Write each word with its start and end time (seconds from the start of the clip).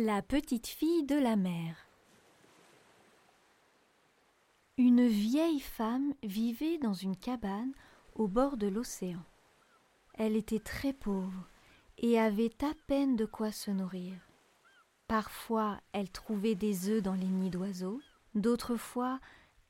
La 0.00 0.22
petite 0.22 0.68
fille 0.68 1.02
de 1.02 1.16
la 1.16 1.34
mer. 1.34 1.74
Une 4.76 5.08
vieille 5.08 5.58
femme 5.58 6.14
vivait 6.22 6.78
dans 6.78 6.94
une 6.94 7.16
cabane 7.16 7.72
au 8.14 8.28
bord 8.28 8.58
de 8.58 8.68
l'océan. 8.68 9.24
Elle 10.14 10.36
était 10.36 10.60
très 10.60 10.92
pauvre 10.92 11.48
et 11.98 12.16
avait 12.16 12.52
à 12.62 12.74
peine 12.86 13.16
de 13.16 13.24
quoi 13.24 13.50
se 13.50 13.72
nourrir. 13.72 14.14
Parfois 15.08 15.80
elle 15.90 16.12
trouvait 16.12 16.54
des 16.54 16.88
œufs 16.88 17.02
dans 17.02 17.14
les 17.14 17.26
nids 17.26 17.50
d'oiseaux, 17.50 18.00
d'autres 18.36 18.76
fois 18.76 19.18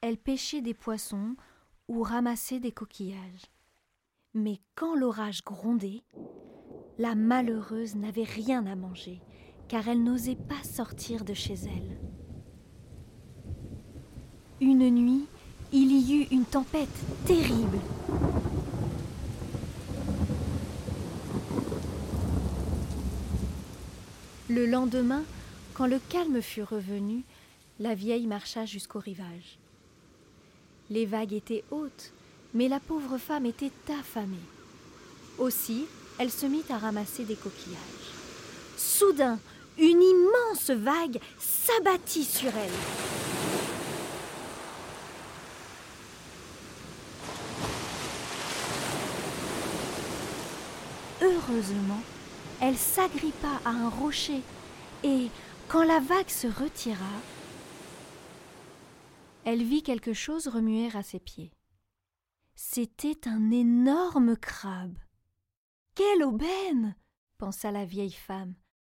elle 0.00 0.18
pêchait 0.18 0.60
des 0.60 0.74
poissons 0.74 1.36
ou 1.86 2.02
ramassait 2.02 2.58
des 2.58 2.72
coquillages. 2.72 3.46
Mais 4.34 4.58
quand 4.74 4.96
l'orage 4.96 5.44
grondait, 5.44 6.02
la 6.98 7.14
malheureuse 7.14 7.94
n'avait 7.94 8.24
rien 8.24 8.66
à 8.66 8.74
manger 8.74 9.22
car 9.68 9.88
elle 9.88 10.02
n'osait 10.02 10.36
pas 10.36 10.62
sortir 10.62 11.24
de 11.24 11.34
chez 11.34 11.54
elle. 11.54 11.98
Une 14.60 14.88
nuit, 14.90 15.26
il 15.72 15.92
y 15.92 16.22
eut 16.22 16.26
une 16.30 16.44
tempête 16.44 16.88
terrible. 17.26 17.78
Le 24.48 24.64
lendemain, 24.64 25.24
quand 25.74 25.86
le 25.86 25.98
calme 26.08 26.40
fut 26.40 26.62
revenu, 26.62 27.24
la 27.80 27.94
vieille 27.94 28.26
marcha 28.26 28.64
jusqu'au 28.64 29.00
rivage. 29.00 29.58
Les 30.88 31.04
vagues 31.04 31.34
étaient 31.34 31.64
hautes, 31.70 32.12
mais 32.54 32.68
la 32.68 32.80
pauvre 32.80 33.18
femme 33.18 33.44
était 33.44 33.72
affamée. 34.00 34.36
Aussi, 35.38 35.84
elle 36.18 36.30
se 36.30 36.46
mit 36.46 36.64
à 36.70 36.78
ramasser 36.78 37.24
des 37.24 37.34
coquillages. 37.34 37.76
Soudain, 38.76 39.38
une 39.78 40.02
immense 40.02 40.70
vague 40.70 41.20
s'abattit 41.38 42.24
sur 42.24 42.50
elle. 42.56 42.70
Heureusement, 51.22 52.00
elle 52.60 52.76
s'agrippa 52.76 53.60
à 53.64 53.70
un 53.70 53.88
rocher 53.88 54.42
et, 55.02 55.30
quand 55.68 55.82
la 55.82 56.00
vague 56.00 56.28
se 56.28 56.46
retira, 56.46 57.04
elle 59.44 59.62
vit 59.62 59.82
quelque 59.82 60.12
chose 60.12 60.48
remuer 60.48 60.90
à 60.94 61.02
ses 61.02 61.20
pieds. 61.20 61.52
C'était 62.54 63.28
un 63.28 63.50
énorme 63.50 64.36
crabe. 64.36 64.96
Quelle 65.94 66.24
aubaine 66.24 66.96
pensa 67.38 67.70
la 67.70 67.84
vieille 67.84 68.12
femme. 68.12 68.54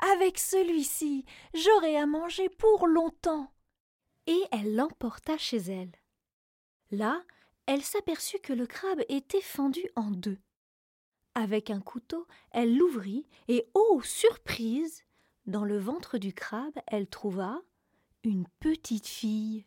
Avec 0.00 0.38
celui-ci, 0.38 1.24
j'aurai 1.54 1.96
à 1.96 2.06
manger 2.06 2.48
pour 2.48 2.86
longtemps. 2.86 3.52
Et 4.26 4.42
elle 4.52 4.74
l'emporta 4.74 5.36
chez 5.36 5.58
elle. 5.58 5.92
Là, 6.90 7.22
elle 7.66 7.82
s'aperçut 7.82 8.38
que 8.40 8.52
le 8.52 8.66
crabe 8.66 9.02
était 9.08 9.40
fendu 9.40 9.82
en 9.96 10.10
deux. 10.10 10.38
Avec 11.34 11.70
un 11.70 11.80
couteau, 11.80 12.26
elle 12.50 12.76
l'ouvrit 12.76 13.26
et, 13.48 13.68
oh 13.74 14.00
surprise, 14.02 15.04
dans 15.46 15.64
le 15.64 15.78
ventre 15.78 16.18
du 16.18 16.32
crabe, 16.32 16.78
elle 16.86 17.06
trouva 17.06 17.62
une 18.24 18.46
petite 18.58 19.06
fille. 19.06 19.64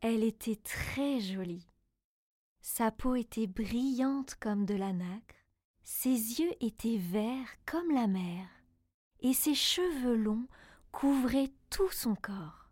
Elle 0.00 0.24
était 0.24 0.56
très 0.56 1.20
jolie. 1.20 1.66
Sa 2.62 2.90
peau 2.90 3.16
était 3.16 3.46
brillante 3.46 4.34
comme 4.36 4.64
de 4.64 4.74
la 4.74 4.92
nacre, 4.92 5.36
ses 5.82 6.08
yeux 6.40 6.52
étaient 6.60 6.98
verts 6.98 7.54
comme 7.66 7.90
la 7.90 8.06
mer, 8.06 8.46
et 9.20 9.34
ses 9.34 9.54
cheveux 9.54 10.16
longs 10.16 10.46
couvraient 10.90 11.52
tout 11.68 11.90
son 11.90 12.14
corps. 12.14 12.70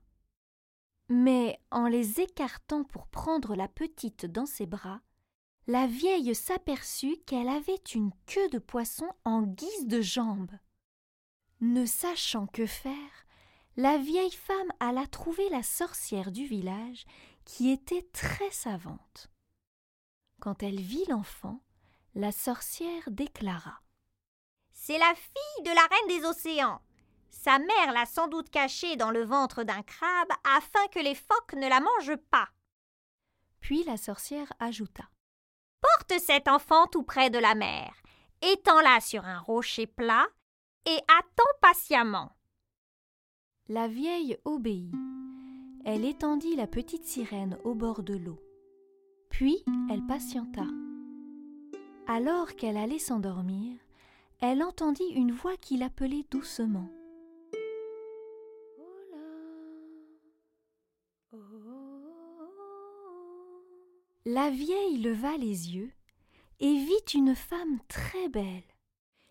Mais 1.10 1.60
en 1.70 1.86
les 1.86 2.20
écartant 2.20 2.84
pour 2.84 3.06
prendre 3.08 3.54
la 3.54 3.68
petite 3.68 4.24
dans 4.24 4.46
ses 4.46 4.66
bras, 4.66 5.00
la 5.66 5.86
vieille 5.86 6.34
s'aperçut 6.34 7.18
qu'elle 7.26 7.48
avait 7.48 7.82
une 7.94 8.12
queue 8.24 8.48
de 8.48 8.58
poisson 8.58 9.08
en 9.24 9.42
guise 9.42 9.86
de 9.86 10.00
jambe. 10.00 10.52
Ne 11.60 11.84
sachant 11.84 12.46
que 12.46 12.64
faire, 12.64 13.26
la 13.78 13.96
vieille 13.96 14.32
femme 14.32 14.72
alla 14.80 15.06
trouver 15.06 15.48
la 15.50 15.62
sorcière 15.62 16.32
du 16.32 16.44
village 16.44 17.04
qui 17.44 17.70
était 17.70 18.02
très 18.12 18.50
savante. 18.50 19.30
Quand 20.40 20.64
elle 20.64 20.80
vit 20.80 21.04
l'enfant, 21.08 21.60
la 22.16 22.32
sorcière 22.32 23.04
déclara 23.06 23.80
C'est 24.72 24.98
la 24.98 25.14
fille 25.14 25.64
de 25.64 25.70
la 25.70 25.82
reine 25.82 26.20
des 26.20 26.26
océans. 26.26 26.80
Sa 27.30 27.60
mère 27.60 27.92
l'a 27.92 28.04
sans 28.04 28.26
doute 28.26 28.50
cachée 28.50 28.96
dans 28.96 29.12
le 29.12 29.22
ventre 29.22 29.62
d'un 29.62 29.82
crabe 29.84 30.32
afin 30.56 30.84
que 30.88 30.98
les 30.98 31.14
phoques 31.14 31.54
ne 31.54 31.68
la 31.68 31.78
mangent 31.78 32.20
pas. 32.32 32.48
Puis 33.60 33.84
la 33.84 33.96
sorcière 33.96 34.52
ajouta 34.58 35.04
Porte 35.80 36.20
cet 36.20 36.48
enfant 36.48 36.88
tout 36.88 37.04
près 37.04 37.30
de 37.30 37.38
la 37.38 37.54
mer, 37.54 37.94
étends-la 38.42 39.00
sur 39.00 39.24
un 39.24 39.38
rocher 39.38 39.86
plat 39.86 40.26
et 40.84 40.98
attends 41.06 41.58
patiemment. 41.62 42.37
La 43.70 43.86
vieille 43.86 44.38
obéit. 44.46 44.94
Elle 45.84 46.06
étendit 46.06 46.56
la 46.56 46.66
petite 46.66 47.04
sirène 47.04 47.58
au 47.64 47.74
bord 47.74 48.02
de 48.02 48.16
l'eau. 48.16 48.38
Puis 49.28 49.62
elle 49.90 50.06
patienta. 50.06 50.64
Alors 52.06 52.56
qu'elle 52.56 52.78
allait 52.78 52.98
s'endormir, 52.98 53.76
elle 54.40 54.62
entendit 54.62 55.10
une 55.14 55.32
voix 55.32 55.58
qui 55.58 55.76
l'appelait 55.76 56.24
doucement. 56.30 56.88
La 64.24 64.48
vieille 64.48 64.96
leva 64.96 65.36
les 65.36 65.74
yeux 65.74 65.92
et 66.60 66.72
vit 66.72 67.12
une 67.14 67.34
femme 67.34 67.80
très 67.88 68.30
belle. 68.30 68.64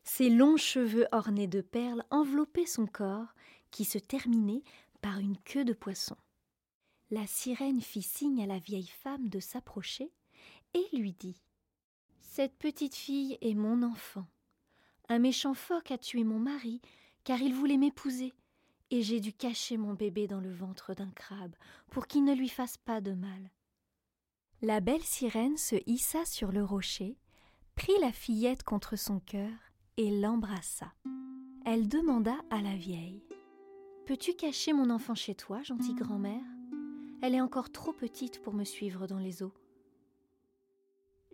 Ses 0.04 0.30
longs 0.30 0.58
cheveux 0.58 1.08
ornés 1.12 1.48
de 1.48 1.62
perles 1.62 2.04
enveloppaient 2.12 2.68
son 2.68 2.86
corps 2.86 3.34
qui 3.72 3.86
se 3.86 3.98
terminait 3.98 4.64
par 5.02 5.20
une 5.20 5.38
queue 5.38 5.66
de 5.66 5.74
poisson. 5.74 6.18
La 7.10 7.26
sirène 7.26 7.82
fit 7.82 8.02
signe 8.02 8.44
à 8.44 8.48
la 8.48 8.60
vieille 8.60 8.92
femme 9.02 9.30
de 9.30 9.40
s'approcher 9.40 10.12
et 10.74 10.98
lui 10.98 11.14
dit 11.14 11.42
Cette 12.20 12.58
petite 12.58 12.96
fille 12.96 13.38
est 13.42 13.56
mon 13.56 13.84
enfant. 13.84 14.28
Un 15.10 15.20
méchant 15.20 15.54
phoque 15.54 15.92
a 15.92 15.98
tué 15.98 16.24
mon 16.24 16.40
mari 16.40 16.82
car 17.24 17.42
il 17.42 17.54
voulait 17.54 17.78
m'épouser, 17.78 18.34
et 18.90 19.02
j'ai 19.02 19.20
dû 19.20 19.34
cacher 19.34 19.76
mon 19.76 19.94
bébé 19.94 20.28
dans 20.28 20.40
le 20.40 20.54
ventre 20.54 20.94
d'un 20.94 21.12
crabe 21.12 21.56
pour 21.90 22.08
qu'il 22.08 22.24
ne 22.24 22.34
lui 22.34 22.48
fasse 22.48 22.78
pas 22.78 23.02
de 23.02 23.12
mal. 23.12 23.52
La 24.62 24.80
belle 24.80 25.04
sirène 25.04 25.58
se 25.58 25.76
hissa 25.86 26.24
sur 26.26 26.54
le 26.54 26.64
rocher, 26.64 27.18
prit 27.76 28.00
la 28.00 28.14
fillette 28.14 28.64
contre 28.64 28.96
son 28.96 29.20
cœur 29.20 29.52
et 29.98 30.10
l'embrassa. 30.10 30.94
Elle 31.66 31.90
demanda 31.90 32.36
à 32.50 32.62
la 32.62 32.76
vieille 32.76 33.27
Peux-tu 34.08 34.36
cacher 34.36 34.72
mon 34.72 34.90
enfant 34.90 35.16
chez 35.16 35.36
toi, 35.36 35.62
gentille 35.64 35.94
grand-mère? 35.94 36.46
Elle 37.22 37.36
est 37.36 37.42
encore 37.42 37.70
trop 37.74 37.92
petite 37.92 38.42
pour 38.42 38.54
me 38.54 38.64
suivre 38.64 39.06
dans 39.06 39.20
les 39.20 39.44
eaux. 39.44 39.52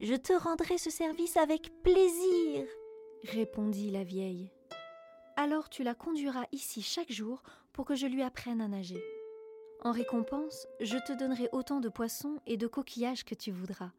Je 0.02 0.16
te 0.16 0.34
rendrai 0.34 0.80
ce 0.80 0.90
service 0.90 1.38
avec 1.38 1.72
plaisir, 1.84 2.66
répondit 3.26 3.92
la 3.92 4.04
vieille. 4.04 4.52
Alors 5.36 5.70
tu 5.70 5.84
la 5.84 5.94
conduiras 5.94 6.46
ici 6.52 6.82
chaque 6.82 7.12
jour 7.12 7.44
pour 7.74 7.86
que 7.86 7.94
je 7.94 8.08
lui 8.08 8.24
apprenne 8.24 8.60
à 8.60 8.68
nager. 8.68 9.04
En 9.84 9.92
récompense, 9.92 10.66
je 10.80 10.98
te 10.98 11.14
donnerai 11.14 11.50
autant 11.52 11.80
de 11.80 11.90
poissons 11.90 12.40
et 12.48 12.58
de 12.58 12.66
coquillages 12.66 13.24
que 13.24 13.36
tu 13.36 13.52
voudras. 13.52 13.92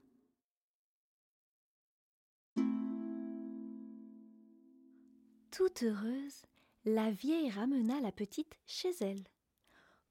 Toute 5.52 5.84
heureuse, 5.84 6.42
la 6.84 7.10
vieille 7.10 7.50
ramena 7.50 8.00
la 8.00 8.12
petite 8.12 8.58
chez 8.66 8.90
elle. 9.00 9.24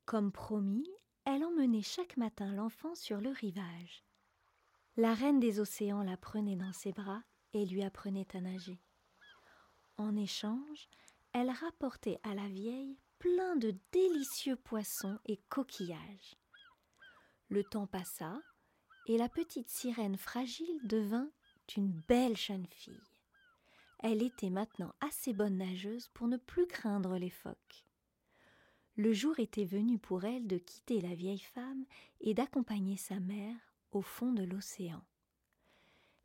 Comme 0.05 0.31
promis, 0.31 0.89
elle 1.25 1.43
emmenait 1.45 1.83
chaque 1.83 2.17
matin 2.17 2.53
l'enfant 2.53 2.95
sur 2.95 3.21
le 3.21 3.29
rivage. 3.29 4.03
La 4.97 5.13
reine 5.13 5.39
des 5.39 5.59
océans 5.59 6.03
la 6.03 6.17
prenait 6.17 6.55
dans 6.55 6.73
ses 6.73 6.91
bras 6.91 7.23
et 7.53 7.65
lui 7.65 7.83
apprenait 7.83 8.35
à 8.35 8.41
nager. 8.41 8.81
En 9.97 10.15
échange, 10.15 10.89
elle 11.31 11.51
rapportait 11.51 12.19
à 12.23 12.33
la 12.33 12.47
vieille 12.47 12.97
plein 13.19 13.55
de 13.55 13.75
délicieux 13.91 14.55
poissons 14.55 15.19
et 15.25 15.37
coquillages. 15.49 16.35
Le 17.49 17.63
temps 17.63 17.87
passa, 17.87 18.41
et 19.07 19.17
la 19.17 19.29
petite 19.29 19.69
sirène 19.69 20.17
fragile 20.17 20.79
devint 20.85 21.29
une 21.77 21.91
belle 21.91 22.37
jeune 22.37 22.67
fille. 22.67 23.12
Elle 24.03 24.21
était 24.21 24.49
maintenant 24.49 24.93
assez 24.99 25.31
bonne 25.31 25.57
nageuse 25.57 26.09
pour 26.13 26.27
ne 26.27 26.35
plus 26.35 26.67
craindre 26.67 27.17
les 27.17 27.29
phoques. 27.29 27.85
Le 28.97 29.13
jour 29.13 29.39
était 29.39 29.63
venu 29.63 29.97
pour 29.97 30.25
elle 30.25 30.45
de 30.45 30.57
quitter 30.57 30.99
la 30.99 31.15
vieille 31.15 31.39
femme 31.39 31.85
et 32.19 32.33
d'accompagner 32.33 32.97
sa 32.97 33.21
mère 33.21 33.55
au 33.93 34.01
fond 34.01 34.33
de 34.33 34.43
l'océan. 34.43 35.01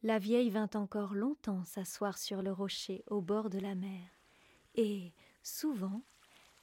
La 0.03 0.19
vieille 0.19 0.51
vint 0.51 0.71
encore 0.75 1.15
longtemps 1.15 1.65
s'asseoir 1.65 2.19
sur 2.19 2.43
le 2.43 2.51
rocher 2.51 3.05
au 3.07 3.21
bord 3.21 3.49
de 3.49 3.61
la 3.61 3.77
mer, 3.77 4.11
et, 4.75 5.13
souvent, 5.45 6.03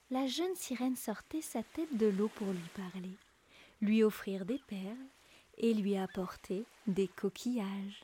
la 0.09 0.27
jeune 0.27 0.55
sirène 0.55 0.97
sortait 0.97 1.41
sa 1.41 1.63
tête 1.63 1.95
de 1.97 2.07
l'eau 2.07 2.29
pour 2.35 2.51
lui 2.51 2.69
parler, 2.75 3.17
lui 3.81 4.03
offrir 4.03 4.45
des 4.45 4.59
perles 4.67 5.07
et 5.57 5.73
lui 5.73 5.95
apporter 5.95 6.65
des 6.87 7.07
coquillages. 7.07 8.03